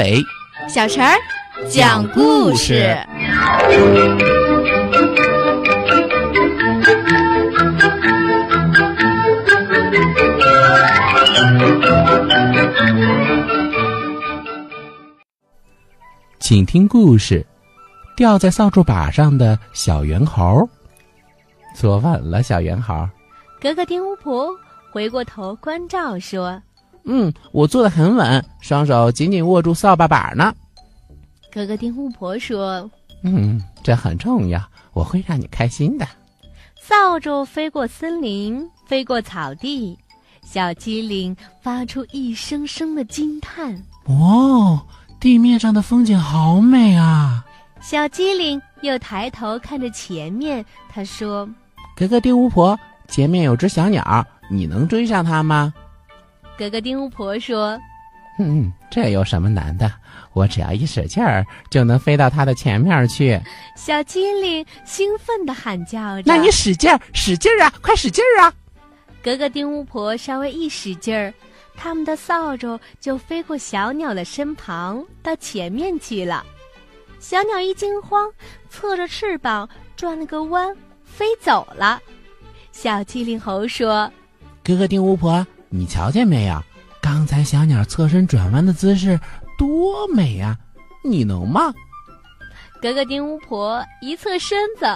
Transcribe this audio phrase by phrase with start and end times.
[0.00, 0.24] 阿伟，
[0.66, 1.14] 小陈儿
[1.68, 2.96] 讲故事。
[16.38, 17.46] 请听故事：
[18.16, 20.66] 掉在扫帚把上的小猿猴。
[21.76, 23.06] 坐稳了，小猿猴。
[23.60, 24.48] 格格丁巫婆
[24.90, 26.60] 回过头关照说
[27.04, 30.54] ：“嗯，我坐得很稳，双手紧紧握住扫把把呢。”
[31.52, 32.88] 格格丁巫婆说
[33.24, 36.06] ：“嗯，这很重要，我会让你开心的。”
[36.80, 39.96] 扫帚飞过森林，飞过草地，
[40.42, 44.80] 小机灵发出一声声的惊叹：“哦，
[45.20, 47.44] 地面上的风景好美啊！”
[47.80, 51.48] 小机灵又抬头看着前面，他说
[51.96, 55.74] ：“格格丁巫婆。”前面有只小鸟，你能追上它吗？
[56.60, 57.80] 格格丁巫婆说
[58.38, 59.90] ：“嗯，这有什么难的？
[60.34, 63.40] 我只要一使劲儿，就能飞到它的前面去。”
[63.78, 68.52] 小机灵兴奋地喊叫着：“那你使劲儿，使劲儿啊，快使劲儿啊！”
[69.24, 71.32] 格格丁巫婆稍微一使劲儿，
[71.78, 76.44] 他们的扫帚就飞过小鸟的身旁，到前面去了。
[77.20, 78.30] 小鸟一惊慌，
[78.68, 79.66] 侧着翅膀
[79.96, 81.98] 转了个弯，飞走了。
[82.70, 84.12] 小机灵猴说
[84.62, 86.62] ：“格格丁巫婆，你瞧见没有？
[87.00, 89.18] 刚才小鸟侧身转弯的姿势
[89.56, 90.58] 多美呀！
[91.02, 91.72] 你能吗？”
[92.82, 94.86] 格格丁巫婆一侧身子，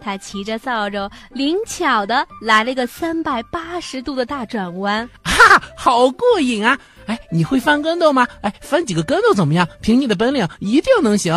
[0.00, 6.78] 她骑着扫帚，灵巧的来了个三百八十度的大转弯，哈，好过瘾啊！
[7.06, 8.26] 哎，你会翻跟斗吗？
[8.40, 9.66] 哎，翻几个跟斗怎么样？
[9.80, 11.32] 凭你的本领，一定能行。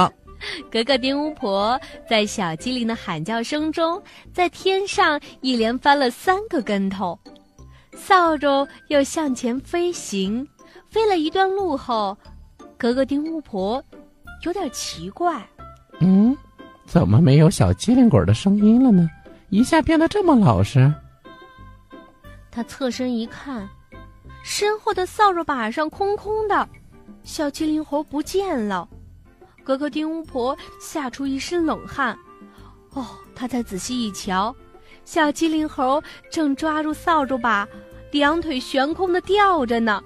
[0.71, 1.79] 格格丁巫婆
[2.09, 4.01] 在小机灵的喊叫声中，
[4.33, 7.19] 在天上一连翻了三个跟头，
[7.99, 10.47] 扫帚又向前飞行，
[10.89, 12.17] 飞了一段路后，
[12.77, 13.83] 格格丁巫婆
[14.43, 15.45] 有点奇怪
[15.99, 16.35] ：“嗯，
[16.85, 19.07] 怎么没有小机灵鬼的声音了呢？
[19.49, 20.91] 一下变得这么老实。”
[22.49, 23.67] 她侧身一看，
[24.43, 26.67] 身后的扫帚把上空空的，
[27.23, 28.87] 小机灵猴不见了。
[29.63, 32.17] 格格丁巫婆吓出一身冷汗，
[32.93, 33.05] 哦，
[33.35, 34.55] 她再仔细一瞧，
[35.05, 37.67] 小机灵猴正抓住扫帚把，
[38.11, 40.03] 两腿悬空的吊着呢。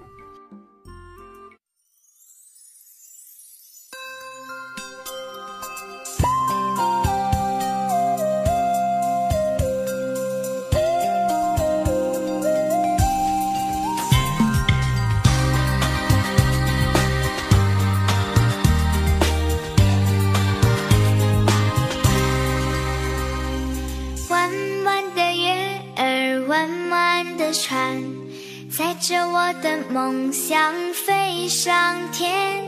[29.04, 32.64] 着我的梦想飞上天，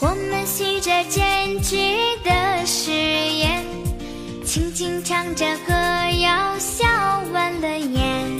[0.00, 1.76] 我们许着坚持
[2.24, 3.64] 的誓言，
[4.44, 5.72] 轻轻唱着歌
[6.22, 6.88] 谣，笑
[7.32, 8.39] 弯了眼。